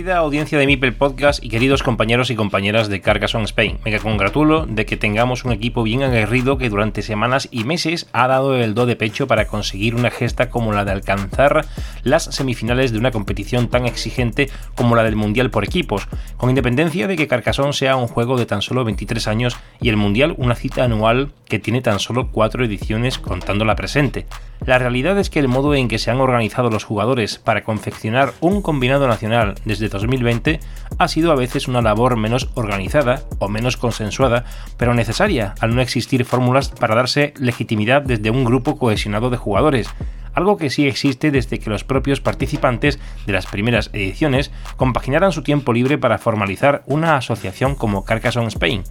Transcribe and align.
Querida 0.00 0.16
audiencia 0.16 0.58
de 0.58 0.66
Mipel 0.66 0.94
Podcast 0.94 1.44
y 1.44 1.50
queridos 1.50 1.82
compañeros 1.82 2.30
y 2.30 2.34
compañeras 2.34 2.88
de 2.88 3.02
Carcassonne 3.02 3.44
Spain, 3.44 3.80
me 3.84 3.98
congratulo 3.98 4.64
de 4.64 4.86
que 4.86 4.96
tengamos 4.96 5.44
un 5.44 5.52
equipo 5.52 5.82
bien 5.82 6.02
aguerrido 6.02 6.56
que 6.56 6.70
durante 6.70 7.02
semanas 7.02 7.48
y 7.50 7.64
meses 7.64 8.08
ha 8.14 8.26
dado 8.26 8.56
el 8.56 8.72
do 8.72 8.86
de 8.86 8.96
pecho 8.96 9.26
para 9.26 9.46
conseguir 9.46 9.94
una 9.94 10.10
gesta 10.10 10.48
como 10.48 10.72
la 10.72 10.86
de 10.86 10.92
alcanzar 10.92 11.66
las 12.02 12.24
semifinales 12.24 12.92
de 12.92 12.98
una 12.98 13.10
competición 13.10 13.68
tan 13.68 13.84
exigente 13.84 14.48
como 14.74 14.96
la 14.96 15.02
del 15.02 15.16
Mundial 15.16 15.50
por 15.50 15.64
equipos, 15.64 16.08
con 16.38 16.48
independencia 16.48 17.06
de 17.06 17.16
que 17.16 17.28
Carcassonne 17.28 17.74
sea 17.74 17.96
un 17.96 18.06
juego 18.06 18.38
de 18.38 18.46
tan 18.46 18.62
solo 18.62 18.86
23 18.86 19.28
años 19.28 19.58
y 19.82 19.90
el 19.90 19.98
Mundial 19.98 20.34
una 20.38 20.54
cita 20.54 20.82
anual 20.82 21.34
que 21.46 21.58
tiene 21.58 21.82
tan 21.82 22.00
solo 22.00 22.30
4 22.32 22.64
ediciones 22.64 23.18
contando 23.18 23.66
la 23.66 23.76
presente. 23.76 24.24
La 24.64 24.78
realidad 24.78 25.18
es 25.18 25.30
que 25.30 25.40
el 25.40 25.48
modo 25.48 25.74
en 25.74 25.88
que 25.88 25.98
se 25.98 26.10
han 26.10 26.20
organizado 26.20 26.70
los 26.70 26.84
jugadores 26.84 27.38
para 27.38 27.64
confeccionar 27.64 28.32
un 28.40 28.60
combinado 28.60 29.08
nacional 29.08 29.54
desde 29.64 29.89
2020 29.90 30.60
ha 30.98 31.08
sido 31.08 31.32
a 31.32 31.36
veces 31.36 31.68
una 31.68 31.82
labor 31.82 32.16
menos 32.16 32.50
organizada 32.54 33.22
o 33.38 33.48
menos 33.48 33.76
consensuada, 33.76 34.44
pero 34.76 34.94
necesaria 34.94 35.54
al 35.60 35.74
no 35.74 35.82
existir 35.82 36.24
fórmulas 36.24 36.68
para 36.68 36.94
darse 36.94 37.34
legitimidad 37.38 38.02
desde 38.02 38.30
un 38.30 38.44
grupo 38.44 38.78
cohesionado 38.78 39.30
de 39.30 39.36
jugadores, 39.36 39.88
algo 40.40 40.56
que 40.56 40.70
sí 40.70 40.86
existe 40.86 41.30
desde 41.30 41.58
que 41.58 41.70
los 41.70 41.84
propios 41.84 42.20
participantes 42.20 42.98
de 43.26 43.32
las 43.32 43.46
primeras 43.46 43.90
ediciones 43.92 44.50
compaginaran 44.76 45.32
su 45.32 45.42
tiempo 45.42 45.72
libre 45.72 45.98
para 45.98 46.18
formalizar 46.18 46.82
una 46.86 47.16
asociación 47.16 47.74
como 47.74 48.04
Carcassonne 48.04 48.48
Spain, 48.48 48.82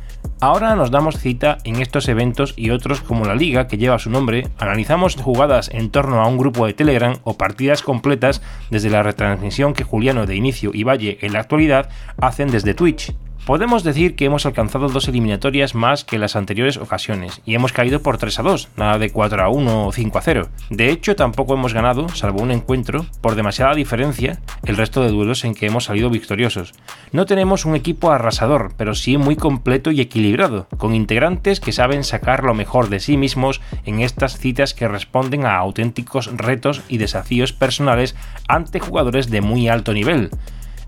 Ahora 0.42 0.74
nos 0.76 0.90
damos 0.90 1.20
cita 1.20 1.58
en 1.66 1.82
estos 1.82 2.08
eventos 2.08 2.54
y 2.56 2.70
otros 2.70 3.02
como 3.02 3.26
la 3.26 3.36
liga 3.36 3.68
que 3.68 3.78
lleva 3.78 4.00
su 4.00 4.10
nombre, 4.10 4.48
analizamos 4.58 5.16
jugadas 5.16 5.70
en 5.74 5.90
torno 5.90 6.22
a 6.22 6.28
un 6.28 6.38
grupo 6.38 6.66
de 6.66 6.74
Telegram 6.74 7.18
o 7.24 7.38
partidas 7.38 7.82
completas 7.82 8.42
desde 8.70 8.90
la 8.90 9.04
retransmisión 9.04 9.74
que 9.74 9.84
Juliano 9.84 10.26
de 10.26 10.38
inicio 10.38 10.72
y 10.74 10.84
Valle 10.84 11.18
en 11.22 11.34
la 11.34 11.40
actualidad 11.40 11.90
hacen 12.22 12.52
desde 12.52 12.74
Twitch. 12.74 13.14
Podemos 13.50 13.84
decir 13.84 14.16
que 14.16 14.26
hemos 14.26 14.46
alcanzado 14.46 14.90
dos 14.90 15.08
eliminatorias 15.08 15.74
más 15.74 16.04
que 16.04 16.20
las 16.20 16.36
anteriores 16.36 16.78
ocasiones, 16.78 17.42
y 17.48 17.56
hemos 17.56 17.74
caído 17.74 18.04
por 18.04 18.20
3 18.20 18.38
a 18.38 18.44
2, 18.44 18.70
nada 18.78 19.00
de 19.00 19.10
4 19.10 19.44
a 19.44 19.50
1 19.50 19.88
o 19.88 19.92
5 19.92 20.18
a 20.20 20.22
0. 20.22 20.50
De 20.70 20.92
hecho, 20.92 21.16
tampoco 21.16 21.56
hemos 21.56 21.74
ganado, 21.74 22.10
salvo 22.10 22.44
un 22.44 22.52
encuentro, 22.52 23.08
por 23.22 23.34
demasiada 23.34 23.74
diferencia, 23.74 24.40
el 24.66 24.78
resto 24.78 25.02
de 25.02 25.10
duelos 25.10 25.46
en 25.46 25.56
que 25.56 25.66
hemos 25.66 25.86
salido 25.86 26.12
victoriosos. 26.12 26.74
No 27.12 27.26
tenemos 27.26 27.66
un 27.66 27.76
equipo 27.76 28.12
arrasador, 28.12 28.74
pero 28.78 28.94
sí 28.94 29.18
muy 29.18 29.36
completo 29.36 29.90
y 29.90 30.00
equilibrado, 30.00 30.68
con 30.78 30.94
integrantes 30.94 31.60
que 31.60 31.72
saben 31.72 32.04
sacar 32.04 32.44
lo 32.44 32.54
mejor 32.54 32.90
de 32.90 33.00
sí 33.00 33.18
mismos 33.18 33.62
en 33.84 34.02
estas 34.02 34.38
citas 34.38 34.76
que 34.76 34.88
responden 34.88 35.48
a 35.48 35.58
auténticos 35.58 36.30
retos 36.38 36.84
y 36.88 37.00
desafíos 37.00 37.52
personales 37.52 38.16
ante 38.48 38.80
jugadores 38.80 39.32
de 39.32 39.42
muy 39.42 39.70
alto 39.70 39.94
nivel. 39.94 40.30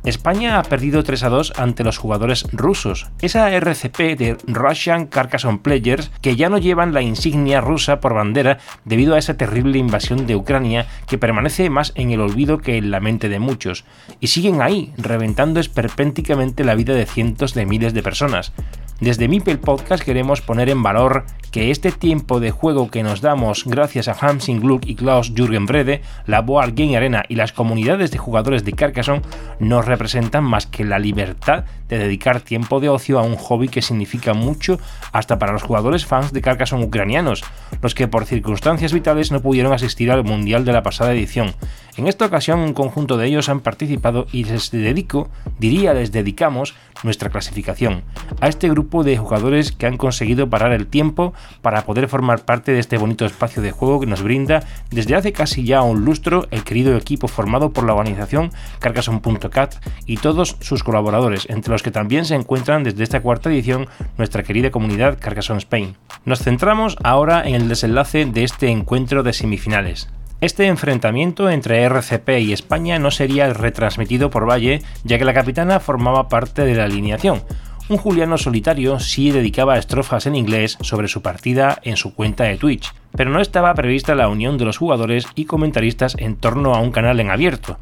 España 0.04 0.58
ha 0.58 0.64
perdido 0.64 1.04
3 1.04 1.24
a 1.24 1.30
2 1.30 1.54
ante 1.58 1.84
los 1.84 1.98
jugadores 1.98 2.48
rusos, 2.52 3.08
esa 3.22 3.52
RCP 3.52 4.18
de 4.18 4.38
Russian 4.48 5.06
Carcassonne 5.06 5.60
Players 5.60 6.12
que 6.22 6.36
ya 6.36 6.50
no 6.50 6.58
llevan 6.58 6.94
la 6.94 7.04
insignia 7.04 7.62
rusa 7.62 8.00
por 8.00 8.16
bandera 8.16 8.58
debido 8.84 9.14
a 9.14 9.20
esa 9.20 9.38
terrible 9.38 9.78
invasión 9.78 10.26
de 10.26 10.36
Ucrania 10.36 10.88
que 11.08 11.20
permanece 11.20 11.70
más 11.70 11.94
en 11.96 12.12
el 12.12 12.22
olvido 12.22 12.58
que 12.58 12.78
en 12.78 12.90
la 12.90 13.00
mente 13.00 13.30
de 13.30 13.40
muchos, 13.40 13.86
y 14.20 14.28
siguen 14.28 14.62
ahí, 14.62 14.92
reventando 14.98 15.60
esperpénticamente 15.60 16.64
la 16.64 16.76
vida 16.76 16.94
de 16.94 17.06
cientos 17.06 17.54
de 17.54 17.66
miles 17.66 17.94
de 17.94 18.04
personas. 18.04 18.54
Desde 19.02 19.28
Mipel 19.28 19.58
Podcast 19.58 20.04
queremos 20.04 20.42
poner 20.42 20.70
en 20.70 20.84
valor 20.84 21.26
que 21.50 21.72
este 21.72 21.92
tiempo 21.92 22.40
de 22.40 22.52
juego 22.52 22.92
que 22.92 23.02
nos 23.02 23.20
damos 23.20 23.66
gracias 23.66 24.08
a 24.08 24.14
Hansing 24.14 24.62
Gluck 24.62 24.86
y 24.86 24.94
Klaus 24.94 25.34
Jürgen 25.36 25.66
Brede, 25.66 26.04
la 26.28 26.42
Board 26.42 26.74
Game 26.76 26.96
Arena 26.96 27.24
y 27.28 27.34
las 27.34 27.52
comunidades 27.52 28.12
de 28.12 28.20
jugadores 28.20 28.64
de 28.64 28.74
Carcassonne 28.74 29.24
nos 29.60 29.86
representan 29.86 30.44
más 30.44 30.68
que 30.68 30.86
la 30.86 31.00
libertad 31.00 31.66
de 31.90 31.98
dedicar 31.98 32.42
tiempo 32.42 32.80
de 32.80 32.90
ocio 32.90 33.18
a 33.18 33.24
un 33.24 33.36
hobby 33.36 33.70
que 33.70 33.82
significa 33.82 34.36
mucho 34.36 34.80
hasta 35.12 35.40
para 35.40 35.52
los 35.52 35.64
jugadores 35.64 36.06
fans 36.06 36.32
de 36.32 36.42
Carcassonne 36.42 36.86
ucranianos, 36.86 37.44
los 37.82 37.96
que 37.96 38.08
por 38.08 38.26
circunstancias 38.26 38.94
vitales 38.94 39.32
no 39.32 39.42
pudieron 39.42 39.74
asistir 39.74 40.12
al 40.12 40.24
Mundial 40.24 40.64
de 40.64 40.74
la 40.74 40.84
pasada 40.84 41.12
edición. 41.12 41.56
En 41.98 42.08
esta 42.08 42.26
ocasión 42.26 42.60
un 42.60 42.74
conjunto 42.74 43.18
de 43.18 43.28
ellos 43.28 43.50
han 43.50 43.60
participado 43.60 44.26
y 44.32 44.46
les 44.46 44.72
dedico, 44.72 45.30
diría 45.60 45.94
les 45.94 46.12
dedicamos, 46.14 46.76
nuestra 47.04 47.30
clasificación 47.30 48.04
a 48.40 48.48
este 48.48 48.70
grupo 48.70 48.91
de 48.92 49.18
jugadores 49.18 49.72
que 49.72 49.88
han 49.88 49.98
conseguido 49.98 50.50
parar 50.50 50.74
el 50.74 50.88
tiempo 50.88 51.34
para 51.62 51.86
poder 51.86 52.10
formar 52.10 52.44
parte 52.44 52.74
de 52.74 52.80
este 52.80 52.98
bonito 52.98 53.26
espacio 53.26 53.62
de 53.62 53.72
juego 53.72 54.02
que 54.02 54.06
nos 54.06 54.22
brinda 54.22 54.64
desde 54.92 55.16
hace 55.16 55.32
casi 55.32 55.64
ya 55.64 55.82
un 55.82 56.04
lustro 56.04 56.48
el 56.52 56.64
querido 56.64 56.96
equipo 56.98 57.30
formado 57.30 57.72
por 57.72 57.86
la 57.86 57.94
organización 57.94 58.52
Carcassonne.cat 58.80 59.76
y 60.06 60.18
todos 60.18 60.58
sus 60.60 60.84
colaboradores, 60.84 61.48
entre 61.50 61.72
los 61.72 61.84
que 61.84 61.92
también 61.92 62.26
se 62.26 62.36
encuentran 62.36 62.84
desde 62.84 63.04
esta 63.04 63.22
cuarta 63.22 63.50
edición 63.50 63.88
nuestra 64.18 64.44
querida 64.44 64.70
comunidad 64.70 65.18
Carcassonne 65.20 65.60
Spain. 65.60 65.96
Nos 66.26 66.40
centramos 66.40 66.98
ahora 67.04 67.48
en 67.48 67.56
el 67.56 67.70
desenlace 67.70 68.26
de 68.26 68.44
este 68.44 68.70
encuentro 68.70 69.24
de 69.24 69.32
semifinales. 69.34 70.10
Este 70.42 70.66
enfrentamiento 70.66 71.52
entre 71.52 71.84
RCP 71.84 72.30
y 72.40 72.52
España 72.52 72.98
no 72.98 73.12
sería 73.12 73.54
retransmitido 73.54 74.32
por 74.32 74.50
Valle, 74.50 74.82
ya 75.04 75.20
que 75.20 75.26
la 75.26 75.36
capitana 75.36 75.80
formaba 75.80 76.30
parte 76.30 76.66
de 76.66 76.74
la 76.74 76.86
alineación. 76.86 77.44
Un 77.90 77.98
Juliano 77.98 78.38
solitario 78.38 79.00
sí 79.00 79.32
dedicaba 79.32 79.78
estrofas 79.78 80.26
en 80.26 80.36
inglés 80.36 80.78
sobre 80.82 81.08
su 81.08 81.22
partida 81.22 81.80
en 81.84 81.98
su 81.98 82.14
cuenta 82.14 82.46
de 82.46 82.58
Twitch, 82.58 82.94
pero 83.16 83.32
no 83.32 83.42
estaba 83.42 83.74
prevista 83.74 84.16
la 84.16 84.30
unión 84.30 84.58
de 84.58 84.66
los 84.66 84.78
jugadores 84.78 85.28
y 85.36 85.46
comentaristas 85.46 86.16
en 86.18 86.36
torno 86.38 86.74
a 86.74 86.80
un 86.80 86.92
canal 86.92 87.20
en 87.20 87.32
abierto 87.32 87.78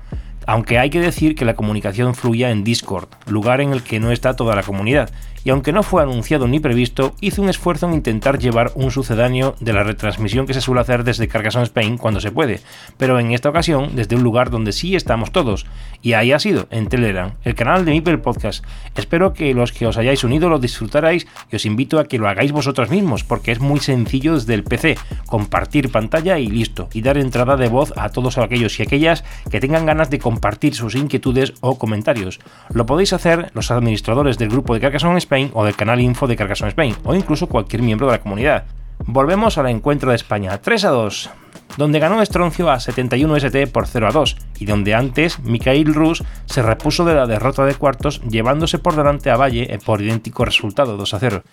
aunque 0.50 0.80
hay 0.80 0.90
que 0.90 1.00
decir 1.00 1.36
que 1.36 1.46
la 1.46 1.56
comunicación 1.56 2.16
fluía 2.16 2.50
en 2.50 2.64
Discord, 2.64 3.08
lugar 3.28 3.62
en 3.62 3.72
el 3.72 3.84
que 3.84 4.00
no 4.00 4.12
está 4.12 4.36
toda 4.36 4.56
la 4.56 4.64
comunidad, 4.64 5.12
y 5.44 5.50
aunque 5.50 5.72
no 5.72 5.84
fue 5.84 6.04
anunciado 6.04 6.48
ni 6.48 6.60
previsto, 6.60 7.14
hizo 7.22 7.42
un 7.42 7.50
esfuerzo 7.50 7.88
en 7.88 7.94
intentar 7.94 8.40
llevar 8.40 8.72
un 8.76 8.92
sucedáneo 8.92 9.56
de 9.60 9.74
la 9.74 9.84
retransmisión 9.84 10.46
que 10.46 10.54
se 10.54 10.62
suele 10.62 10.82
hacer 10.82 11.04
desde 11.04 11.28
Carcassonne 11.28 11.66
Spain 11.66 11.98
cuando 11.98 12.20
se 12.20 12.32
puede, 12.32 12.60
pero 12.98 13.20
en 13.20 13.32
esta 13.32 13.50
ocasión 13.50 13.96
desde 13.96 14.16
un 14.16 14.24
lugar 14.24 14.50
donde 14.50 14.72
sí 14.72 14.96
estamos 14.96 15.32
todos, 15.32 15.66
y 16.02 16.14
ahí 16.14 16.32
ha 16.32 16.40
sido, 16.40 16.68
en 16.72 16.88
Telegram, 16.88 17.34
el 17.44 17.56
canal 17.56 17.86
de 17.86 17.92
Mipel 17.92 18.20
Podcast. 18.20 18.64
Espero 18.96 19.34
que 19.34 19.54
los 19.54 19.72
que 19.72 19.88
os 19.88 19.98
hayáis 19.98 20.24
unido 20.24 20.50
lo 20.50 20.60
disfrutarais 20.60 21.28
y 21.52 21.56
os 21.56 21.66
invito 21.66 22.00
a 22.00 22.06
que 22.06 22.18
lo 22.18 22.28
hagáis 22.28 22.52
vosotros 22.52 22.90
mismos, 22.90 23.24
porque 23.24 23.52
es 23.52 23.60
muy 23.60 23.80
sencillo 23.80 24.36
desde 24.36 24.54
el 24.54 24.64
PC, 24.64 24.98
compartir 25.26 25.92
pantalla 25.92 26.40
y 26.40 26.48
listo, 26.48 26.90
y 26.94 27.02
dar 27.02 27.18
entrada 27.18 27.58
de 27.58 27.68
voz 27.68 27.94
a 27.98 28.10
todos 28.10 28.38
aquellos 28.38 28.80
y 28.80 28.84
aquellas 28.84 29.24
que 29.50 29.60
tengan 29.60 29.86
ganas 29.86 30.10
de 30.10 30.20
compartir 30.20 30.76
sus 30.76 30.96
inquietudes 30.96 31.54
o 31.62 31.78
comentarios. 31.78 32.40
Lo 32.74 32.86
podéis 32.86 33.14
hacer 33.14 33.52
los 33.54 33.72
administradores 33.72 34.38
del 34.38 34.50
grupo 34.50 34.74
de 34.74 34.80
Carcassonne 34.80 35.18
Spain 35.30 35.52
o 35.54 35.64
del 35.64 35.76
canal 35.76 36.02
Info 36.02 36.26
de 36.26 36.36
Carcassonne 36.36 36.70
Spain, 36.70 36.96
o 37.04 37.14
incluso 37.14 37.46
cualquier 37.46 37.84
miembro 37.84 38.08
de 38.08 38.14
la 38.14 38.22
comunidad. 38.22 38.66
Volvemos 39.06 39.60
al 39.60 39.68
encuentro 39.68 40.10
de 40.10 40.16
España, 40.16 40.58
3 40.58 40.86
a 40.86 40.90
2, 40.90 41.30
donde 41.78 42.00
ganó 42.00 42.20
Estroncio 42.24 42.72
a 42.72 42.80
71 42.80 43.36
ST 43.38 43.68
por 43.68 43.86
0 43.86 44.08
a 44.08 44.12
2, 44.12 44.38
y 44.58 44.66
donde 44.66 44.96
antes 44.96 45.40
Mikhail 45.44 45.94
Rus 45.94 46.24
se 46.48 46.64
repuso 46.64 47.06
de 47.06 47.14
la 47.14 47.28
derrota 47.28 47.64
de 47.64 47.76
cuartos 47.76 48.22
llevándose 48.24 48.80
por 48.80 48.96
delante 48.96 49.30
a 49.30 49.38
Valle 49.38 49.78
por 49.86 50.02
idéntico 50.02 50.46
resultado 50.46 50.98
2 50.98 51.14
a 51.14 51.20
0. 51.20 51.44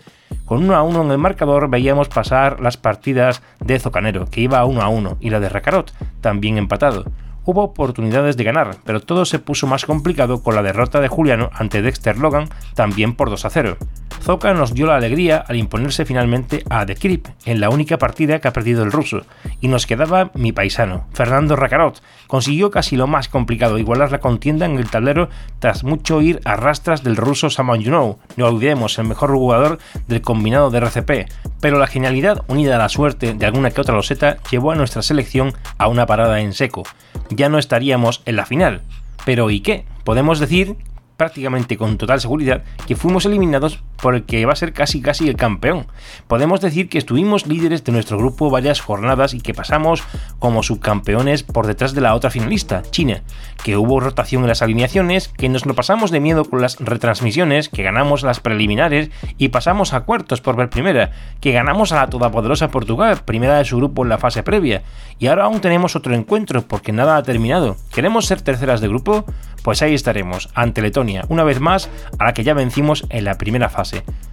Con 0.47 0.65
1 0.65 0.75
a 0.75 0.83
1 0.83 1.03
en 1.03 1.11
el 1.11 1.19
marcador 1.19 1.69
veíamos 1.69 2.09
pasar 2.09 2.61
las 2.61 2.79
partidas 2.79 3.43
de 3.61 3.79
Zocanero, 3.79 4.25
que 4.25 4.41
iba 4.41 4.65
1 4.65 4.81
a 4.81 4.89
1, 4.89 5.19
y 5.21 5.29
la 5.29 5.39
de 5.39 5.51
Recarot, 5.51 5.93
también 6.23 6.57
empatado 6.57 7.05
hubo 7.47 7.63
oportunidades 7.63 8.37
de 8.37 8.45
ganar, 8.45 8.77
pero 8.85 9.01
todo 9.01 9.25
se 9.25 9.39
puso 9.39 9.67
más 9.67 9.87
complicado 9.87 10.43
con 10.43 10.55
la 10.55 10.63
derrota 10.63 11.01
de 11.01 11.09
Juliano 11.09 11.51
ante 11.55 11.81
Dexter 11.81 12.19
Logan, 12.19 12.49
también 12.75 13.15
por 13.15 13.31
2 13.31 13.45
a 13.45 13.51
0. 13.51 13.77
Zoka 14.23 14.53
nos 14.55 14.75
dio 14.75 14.87
la 14.87 14.97
alegría 14.97 15.45
al 15.47 15.57
imponerse 15.57 16.05
finalmente 16.05 16.65
a 16.69 16.85
The 16.85 16.97
Creep 16.97 17.29
en 17.45 17.61
la 17.61 17.71
única 17.71 17.97
partida 17.99 18.41
que 18.41 18.49
ha 18.49 18.53
perdido 18.53 18.83
el 18.83 18.91
ruso, 18.91 19.23
y 19.61 19.69
nos 19.69 19.87
quedaba 19.87 20.33
mi 20.35 20.53
paisano, 20.53 21.07
Fernando 21.13 21.55
Racarot. 21.55 22.03
Consiguió 22.27 22.73
casi 22.73 22.97
lo 22.97 23.07
más 23.07 23.29
complicado, 23.29 23.79
igualar 23.79 24.11
la 24.11 24.19
contienda 24.19 24.67
en 24.67 24.79
el 24.79 24.91
tablero 24.91 25.29
tras 25.61 25.85
mucho 25.85 26.21
ir 26.23 26.41
a 26.45 26.57
rastras 26.57 27.05
del 27.05 27.17
ruso 27.17 27.49
Saman 27.49 27.85
Junou, 27.85 28.19
no 28.37 28.47
olvidemos, 28.47 28.99
el 28.99 29.07
mejor 29.07 29.31
jugador 29.31 29.79
del 30.09 30.23
combinado 30.23 30.71
de 30.71 30.79
RCP, 30.79 31.31
pero 31.61 31.79
la 31.79 31.87
genialidad 31.87 32.43
unida 32.49 32.75
a 32.75 32.79
la 32.79 32.89
suerte 32.89 33.35
de 33.35 33.47
alguna 33.47 33.71
que 33.71 33.81
otra 33.81 33.95
loseta 33.95 34.39
llevó 34.51 34.73
a 34.73 34.75
nuestra 34.75 35.03
selección 35.03 35.53
a 35.79 35.87
una 35.87 36.07
parada 36.07 36.41
en 36.41 36.53
seco 36.53 36.83
ya 37.31 37.49
no 37.49 37.59
estaríamos 37.59 38.23
en 38.25 38.37
la 38.37 38.47
final. 38.47 38.83
Pero 39.25 39.51
¿y 39.51 39.61
qué? 39.61 39.85
Podemos 40.05 40.39
decir 40.39 40.77
prácticamente 41.17 41.77
con 41.77 41.97
total 41.99 42.21
seguridad 42.21 42.63
que 42.87 42.97
fuimos 42.97 43.25
eliminados 43.25 43.81
por 44.01 44.15
el 44.15 44.25
que 44.25 44.45
va 44.47 44.53
a 44.53 44.57
ser 44.57 44.73
casi 44.73 45.01
casi 45.01 45.29
el 45.29 45.37
campeón. 45.37 45.87
Podemos 46.29 46.61
decir 46.61 46.89
que 46.89 46.99
estuvimos 46.99 47.47
líderes 47.47 47.85
de 47.85 47.93
nuestro 47.93 48.19
grupo 48.19 48.51
varias 48.51 48.81
jornadas 48.81 49.35
y 49.35 49.41
que 49.41 49.55
pasamos 49.55 50.03
como 50.39 50.63
subcampeones 50.63 51.43
por 51.43 51.67
detrás 51.67 51.95
de 51.95 52.01
la 52.01 52.15
otra 52.15 52.31
finalista, 52.31 52.83
China, 52.91 53.23
que 53.65 53.77
hubo 53.77 54.01
rotación 54.01 54.43
en 54.43 54.49
las 54.49 54.63
alineaciones, 54.63 55.29
que 55.29 55.49
nos 55.49 55.67
lo 55.67 55.75
pasamos 55.75 56.11
de 56.11 56.21
miedo 56.21 56.45
con 56.45 56.61
las 56.61 56.79
retransmisiones, 56.79 57.69
que 57.69 57.83
ganamos 57.83 58.23
las 58.23 58.41
preliminares 58.41 59.11
y 59.39 59.49
pasamos 59.49 59.93
a 59.93 60.01
cuartos 60.01 60.41
por 60.41 60.57
ver 60.57 60.71
primera, 60.71 61.11
que 61.41 61.53
ganamos 61.53 61.93
a 61.93 61.97
la 61.97 62.09
todopoderosa 62.09 62.69
Portugal, 62.69 63.21
primera 63.25 63.59
de 63.59 63.65
su 63.65 63.77
grupo 63.77 64.03
en 64.03 64.09
la 64.09 64.19
fase 64.19 64.43
previa, 64.43 64.83
y 65.19 65.27
ahora 65.27 65.45
aún 65.45 65.61
tenemos 65.61 65.97
otro 65.97 66.15
encuentro 66.15 66.63
porque 66.63 66.93
nada 66.93 67.17
ha 67.17 67.23
terminado. 67.23 67.77
¿Queremos 67.93 68.27
ser 68.27 68.43
terceras 68.43 68.81
de 68.81 68.89
grupo? 68.89 69.25
Pues 69.63 69.83
ahí 69.83 69.95
estaremos, 69.95 70.49
ante 70.55 70.83
Letonia, 70.83 71.25
una 71.29 71.43
vez 71.43 71.61
más, 71.61 71.89
a 72.19 72.27
la 72.27 72.35
que 72.35 72.45
ya 72.45 72.55
vencimos 72.55 73.05
en 73.11 73.25
la 73.25 73.37
primera 73.37 73.69
fase. 73.69 73.86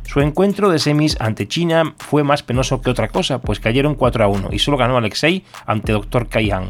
Su 0.04 0.22
encuentro 0.22 0.70
de 0.70 0.80
semis 0.80 1.18
ante 1.20 1.48
China 1.48 1.96
fue 1.98 2.24
más 2.24 2.44
penoso 2.44 2.82
que 2.82 2.90
otra 2.90 3.08
cosa, 3.08 3.42
pues 3.42 3.60
cayeron 3.60 3.96
4 3.96 4.24
a 4.24 4.28
1 4.28 4.50
y 4.52 4.60
solo 4.60 4.78
ganó 4.78 4.98
Alexei 4.98 5.44
ante 5.66 5.92
Dr. 5.92 6.28
Kaihan. 6.28 6.70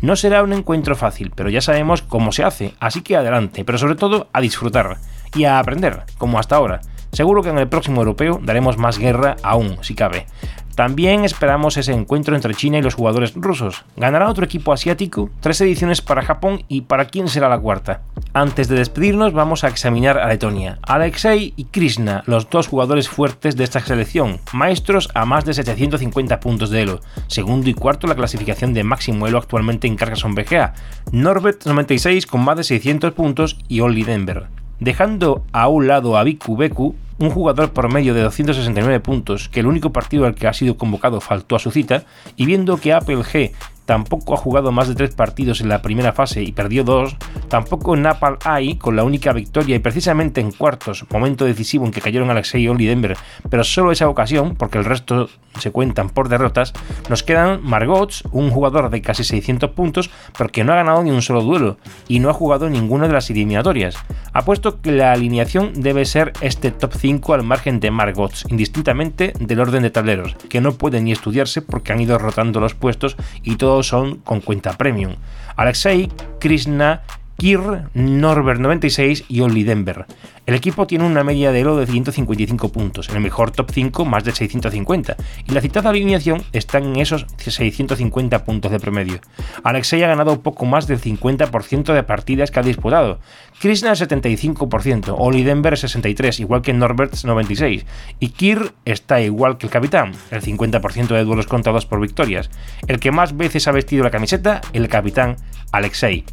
No 0.00 0.16
será 0.16 0.42
un 0.42 0.52
encuentro 0.52 0.96
fácil, 0.96 1.32
pero 1.34 1.50
ya 1.50 1.60
sabemos 1.60 2.02
cómo 2.02 2.32
se 2.32 2.44
hace, 2.44 2.74
así 2.80 3.02
que 3.02 3.16
adelante, 3.16 3.64
pero 3.64 3.78
sobre 3.78 3.94
todo 3.94 4.28
a 4.32 4.40
disfrutar 4.40 4.96
y 5.34 5.44
a 5.44 5.58
aprender, 5.58 6.04
como 6.18 6.38
hasta 6.38 6.56
ahora. 6.56 6.80
Seguro 7.12 7.42
que 7.42 7.50
en 7.50 7.58
el 7.58 7.68
próximo 7.68 8.00
europeo 8.00 8.40
daremos 8.42 8.78
más 8.78 8.98
guerra 8.98 9.36
aún, 9.42 9.76
si 9.82 9.94
cabe. 9.94 10.26
También 10.74 11.26
esperamos 11.26 11.76
ese 11.76 11.92
encuentro 11.92 12.34
entre 12.34 12.54
China 12.54 12.78
y 12.78 12.82
los 12.82 12.94
jugadores 12.94 13.34
rusos. 13.34 13.84
¿Ganará 13.96 14.30
otro 14.30 14.46
equipo 14.46 14.72
asiático? 14.72 15.28
Tres 15.40 15.60
ediciones 15.60 16.00
para 16.00 16.22
Japón 16.22 16.64
y 16.68 16.82
para 16.82 17.04
quién 17.04 17.28
será 17.28 17.50
la 17.50 17.60
cuarta. 17.60 18.00
Antes 18.34 18.66
de 18.68 18.76
despedirnos 18.76 19.34
vamos 19.34 19.62
a 19.62 19.68
examinar 19.68 20.16
a 20.16 20.26
Letonia. 20.26 20.78
Alexei 20.80 21.52
y 21.54 21.64
Krishna, 21.64 22.22
los 22.24 22.48
dos 22.48 22.66
jugadores 22.66 23.10
fuertes 23.10 23.56
de 23.56 23.64
esta 23.64 23.80
selección, 23.80 24.40
maestros 24.54 25.10
a 25.12 25.26
más 25.26 25.44
de 25.44 25.52
750 25.52 26.40
puntos 26.40 26.70
de 26.70 26.80
Elo, 26.80 27.00
segundo 27.26 27.68
y 27.68 27.74
cuarto 27.74 28.06
la 28.06 28.14
clasificación 28.14 28.72
de 28.72 28.84
máximo 28.84 29.26
Elo 29.26 29.36
actualmente 29.36 29.86
en 29.86 29.96
Carcassonne 29.96 30.42
BGA, 30.42 30.72
Norbert 31.12 31.66
96 31.66 32.26
con 32.26 32.42
más 32.42 32.56
de 32.56 32.64
600 32.64 33.12
puntos 33.12 33.58
y 33.68 33.80
Olli 33.80 34.02
Denver. 34.02 34.46
Dejando 34.80 35.44
a 35.52 35.68
un 35.68 35.86
lado 35.86 36.16
a 36.16 36.24
Biku 36.24 36.56
Beku, 36.56 36.96
un 37.18 37.30
jugador 37.30 37.72
por 37.72 37.92
medio 37.92 38.14
de 38.14 38.22
269 38.22 39.00
puntos, 39.00 39.48
que 39.50 39.60
el 39.60 39.66
único 39.66 39.92
partido 39.92 40.24
al 40.24 40.34
que 40.34 40.48
ha 40.48 40.54
sido 40.54 40.76
convocado 40.76 41.20
faltó 41.20 41.54
a 41.54 41.58
su 41.58 41.70
cita, 41.70 42.04
y 42.36 42.46
viendo 42.46 42.78
que 42.78 42.92
Apple 42.92 43.18
G 43.18 43.52
tampoco 43.92 44.32
ha 44.32 44.38
jugado 44.38 44.72
más 44.72 44.88
de 44.88 44.94
tres 44.94 45.14
partidos 45.14 45.60
en 45.60 45.68
la 45.68 45.82
primera 45.82 46.14
fase 46.14 46.42
y 46.42 46.52
perdió 46.52 46.82
dos, 46.82 47.14
tampoco 47.48 47.94
Napal 47.94 48.38
AI 48.42 48.76
con 48.76 48.96
la 48.96 49.04
única 49.04 49.34
victoria 49.34 49.76
y 49.76 49.80
precisamente 49.80 50.40
en 50.40 50.50
cuartos, 50.50 51.04
momento 51.10 51.44
decisivo 51.44 51.84
en 51.84 51.90
que 51.90 52.00
cayeron 52.00 52.30
Alexei 52.30 52.66
y 52.66 52.86
Denver, 52.86 53.18
pero 53.50 53.64
solo 53.64 53.92
esa 53.92 54.08
ocasión, 54.08 54.54
porque 54.56 54.78
el 54.78 54.86
resto 54.86 55.28
se 55.58 55.70
cuentan 55.72 56.08
por 56.08 56.30
derrotas, 56.30 56.72
nos 57.10 57.22
quedan 57.22 57.62
Margots, 57.62 58.24
un 58.32 58.50
jugador 58.50 58.88
de 58.88 59.02
casi 59.02 59.24
600 59.24 59.72
puntos, 59.72 60.10
pero 60.38 60.48
que 60.48 60.64
no 60.64 60.72
ha 60.72 60.76
ganado 60.76 61.02
ni 61.02 61.10
un 61.10 61.20
solo 61.20 61.42
duelo 61.42 61.76
y 62.08 62.20
no 62.20 62.30
ha 62.30 62.32
jugado 62.32 62.70
ninguna 62.70 63.08
de 63.08 63.12
las 63.12 63.28
eliminatorias. 63.28 63.96
Apuesto 64.32 64.80
que 64.80 64.92
la 64.92 65.12
alineación 65.12 65.82
debe 65.82 66.06
ser 66.06 66.32
este 66.40 66.70
top 66.70 66.94
5 66.96 67.34
al 67.34 67.42
margen 67.42 67.78
de 67.78 67.90
Margots, 67.90 68.46
indistintamente 68.48 69.34
del 69.38 69.60
orden 69.60 69.82
de 69.82 69.90
tableros, 69.90 70.34
que 70.48 70.62
no 70.62 70.72
pueden 70.72 71.04
ni 71.04 71.12
estudiarse 71.12 71.60
porque 71.60 71.92
han 71.92 72.00
ido 72.00 72.16
rotando 72.16 72.58
los 72.58 72.74
puestos 72.74 73.16
y 73.42 73.56
todos 73.56 73.81
son 73.82 74.16
con 74.16 74.40
cuenta 74.40 74.76
premium. 74.76 75.16
Alexei, 75.56 76.10
Krishna, 76.38 77.02
Kir, 77.42 77.88
Norbert 77.94 78.60
96 78.60 79.24
y 79.26 79.40
Only 79.40 79.64
Denver. 79.64 80.06
El 80.46 80.54
equipo 80.54 80.86
tiene 80.86 81.04
una 81.04 81.24
media 81.24 81.50
de 81.50 81.58
elo 81.58 81.76
de 81.76 81.88
155 81.88 82.70
puntos, 82.70 83.08
en 83.08 83.16
el 83.16 83.20
mejor 83.20 83.50
top 83.50 83.72
5 83.72 84.04
más 84.04 84.22
de 84.22 84.30
650, 84.30 85.16
y 85.48 85.50
la 85.50 85.60
citada 85.60 85.90
alineación 85.90 86.44
está 86.52 86.78
en 86.78 86.94
esos 86.94 87.26
650 87.38 88.44
puntos 88.44 88.70
de 88.70 88.78
promedio. 88.78 89.18
Alexei 89.64 90.04
ha 90.04 90.06
ganado 90.06 90.40
poco 90.40 90.66
más 90.66 90.86
del 90.86 91.00
50% 91.00 91.92
de 91.92 92.04
partidas 92.04 92.52
que 92.52 92.60
ha 92.60 92.62
disputado, 92.62 93.18
Krishna 93.60 93.90
el 93.90 93.96
75%, 93.96 95.12
Oli 95.18 95.42
Denver 95.42 95.74
63%, 95.74 96.38
igual 96.38 96.62
que 96.62 96.72
Norbert 96.72 97.14
96%, 97.14 97.84
y 98.20 98.28
Kir 98.28 98.72
está 98.84 99.20
igual 99.20 99.58
que 99.58 99.66
el 99.66 99.72
capitán, 99.72 100.12
el 100.30 100.42
50% 100.42 101.08
de 101.08 101.24
duelos 101.24 101.48
contados 101.48 101.86
por 101.86 102.00
victorias. 102.00 102.50
El 102.86 103.00
que 103.00 103.10
más 103.10 103.36
veces 103.36 103.66
ha 103.66 103.72
vestido 103.72 104.04
la 104.04 104.12
camiseta, 104.12 104.60
el 104.72 104.86
capitán 104.86 105.34
Alexei. 105.72 106.24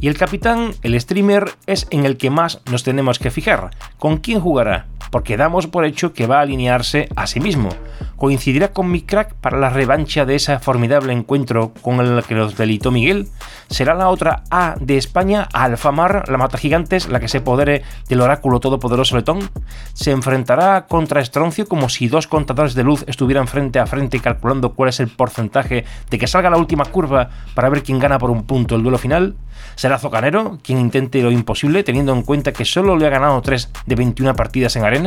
Y 0.00 0.08
el 0.08 0.18
capitán, 0.18 0.72
el 0.82 1.00
streamer, 1.00 1.52
es 1.66 1.86
en 1.90 2.04
el 2.04 2.18
que 2.18 2.30
más 2.30 2.60
nos 2.70 2.84
tenemos 2.84 3.18
que 3.18 3.30
fijar. 3.30 3.70
¿Con 3.98 4.18
quién 4.18 4.40
jugará? 4.40 4.86
Porque 5.16 5.38
damos 5.38 5.66
por 5.66 5.86
hecho 5.86 6.12
que 6.12 6.26
va 6.26 6.40
a 6.40 6.42
alinearse 6.42 7.08
a 7.16 7.26
sí 7.26 7.40
mismo. 7.40 7.70
¿Coincidirá 8.16 8.72
con 8.72 8.90
mi 8.90 9.00
crack 9.00 9.32
para 9.32 9.56
la 9.56 9.70
revancha 9.70 10.26
de 10.26 10.34
ese 10.34 10.58
formidable 10.58 11.10
encuentro 11.14 11.72
con 11.80 12.00
el 12.00 12.22
que 12.24 12.34
los 12.34 12.58
delitó 12.58 12.90
Miguel? 12.90 13.28
¿Será 13.70 13.94
la 13.94 14.10
otra 14.10 14.42
A 14.50 14.74
de 14.78 14.98
España, 14.98 15.48
Alfamar, 15.54 16.28
la 16.28 16.36
mata 16.36 16.58
gigantes, 16.58 17.08
la 17.08 17.18
que 17.18 17.28
se 17.28 17.40
podere 17.40 17.80
del 18.10 18.20
oráculo 18.20 18.60
todopoderoso 18.60 19.16
letón? 19.16 19.48
¿Se 19.94 20.10
enfrentará 20.10 20.86
contra 20.86 21.22
Estroncio 21.22 21.66
como 21.66 21.88
si 21.88 22.08
dos 22.08 22.26
contadores 22.26 22.74
de 22.74 22.84
luz 22.84 23.02
estuvieran 23.06 23.48
frente 23.48 23.78
a 23.78 23.86
frente 23.86 24.20
calculando 24.20 24.74
cuál 24.74 24.90
es 24.90 25.00
el 25.00 25.08
porcentaje 25.08 25.86
de 26.10 26.18
que 26.18 26.26
salga 26.26 26.50
la 26.50 26.58
última 26.58 26.84
curva 26.84 27.30
para 27.54 27.70
ver 27.70 27.82
quién 27.82 27.98
gana 27.98 28.18
por 28.18 28.30
un 28.30 28.44
punto 28.44 28.76
el 28.76 28.82
duelo 28.82 28.98
final? 28.98 29.34
¿Será 29.76 29.98
Zocanero 29.98 30.58
quien 30.62 30.78
intente 30.78 31.22
lo 31.22 31.30
imposible 31.30 31.82
teniendo 31.84 32.12
en 32.12 32.22
cuenta 32.22 32.52
que 32.52 32.64
solo 32.64 32.96
le 32.96 33.06
ha 33.06 33.10
ganado 33.10 33.40
3 33.40 33.70
de 33.86 33.94
21 33.94 34.34
partidas 34.34 34.76
en 34.76 34.84
arena? 34.84 35.05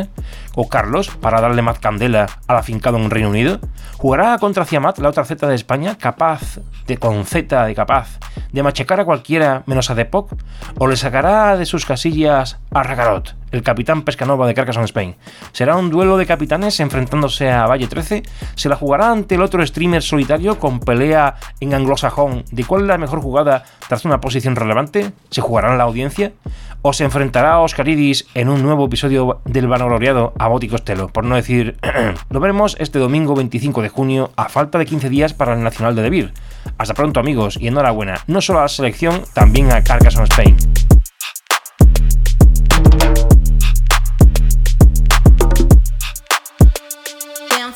¿O 0.55 0.69
Carlos 0.69 1.09
para 1.09 1.41
darle 1.41 1.61
más 1.61 1.79
candela 1.79 2.27
al 2.47 2.57
afincado 2.57 2.97
en 2.97 3.09
Reino 3.09 3.29
Unido? 3.29 3.59
¿Jugará 3.97 4.37
contra 4.37 4.65
Ciamat, 4.65 4.99
la 4.99 5.09
otra 5.09 5.25
Z 5.25 5.47
de 5.47 5.55
España, 5.55 5.97
capaz 5.97 6.59
de 6.87 6.97
con 6.97 7.25
Z 7.25 7.65
de 7.65 7.75
capaz 7.75 8.19
de 8.51 8.63
machacar 8.63 8.99
a 8.99 9.05
cualquiera 9.05 9.63
menos 9.65 9.89
a 9.89 9.95
Depok? 9.95 10.33
¿O 10.77 10.87
le 10.87 10.95
sacará 10.95 11.57
de 11.57 11.65
sus 11.65 11.85
casillas 11.85 12.57
a 12.71 12.83
Ragarot, 12.83 13.35
el 13.51 13.63
capitán 13.63 14.03
Pescanova 14.03 14.47
de 14.47 14.53
Carcassonne 14.53 14.85
Spain? 14.85 15.15
¿Será 15.51 15.75
un 15.75 15.89
duelo 15.89 16.17
de 16.17 16.25
capitanes 16.25 16.79
enfrentándose 16.79 17.49
a 17.49 17.65
Valle 17.65 17.87
13? 17.87 18.23
¿Se 18.55 18.69
la 18.69 18.75
jugará 18.75 19.11
ante 19.11 19.35
el 19.35 19.41
otro 19.41 19.65
streamer 19.65 20.01
solitario 20.01 20.59
con 20.59 20.79
pelea 20.79 21.35
en 21.59 21.73
anglosajón 21.73 22.43
de 22.51 22.63
cuál 22.63 22.81
es 22.81 22.87
la 22.87 22.97
mejor 22.97 23.21
jugada 23.21 23.63
tras 23.87 24.05
una 24.05 24.21
posición 24.21 24.55
relevante? 24.55 25.11
¿Se 25.29 25.41
jugará 25.41 25.71
en 25.71 25.77
la 25.77 25.85
audiencia? 25.85 26.33
¿O 26.81 26.93
se 26.93 27.03
enfrentará 27.03 27.53
a 27.53 27.59
Oscaridis 27.59 28.27
en 28.35 28.47
un 28.47 28.63
nuevo 28.63 28.85
episodio 28.85 29.41
del 29.45 29.67
vanagloriado 29.67 30.33
a 30.37 30.47
Boti 30.47 30.69
Costello? 30.69 31.09
Por 31.09 31.25
no 31.25 31.35
decir... 31.35 31.77
Lo 32.29 32.39
veremos 32.39 32.77
este 32.79 32.99
domingo 32.99 33.35
25 33.35 33.81
de 33.81 33.89
junio 33.89 34.31
a 34.37 34.47
falta 34.47 34.77
de 34.77 34.85
15 34.85 35.09
días 35.09 35.33
para 35.33 35.53
el 35.53 35.63
Nacional 35.63 35.95
de 35.95 36.03
Debir. 36.03 36.33
Hasta 36.77 36.93
pronto 36.93 37.19
amigos 37.19 37.57
y 37.59 37.67
enhorabuena, 37.67 38.21
no 38.27 38.39
solo 38.39 38.59
a 38.59 38.63
la 38.63 38.67
selección, 38.69 39.23
también 39.33 39.71
a 39.71 39.83
Carcassonne 39.83 40.27
Spain. 40.29 40.55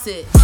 it. 0.08 0.43